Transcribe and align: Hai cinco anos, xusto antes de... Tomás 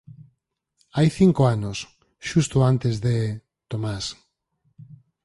Hai 0.95 1.07
cinco 1.19 1.41
anos, 1.55 1.77
xusto 2.27 2.57
antes 2.71 2.95
de... 3.05 3.15
Tomás 3.71 4.05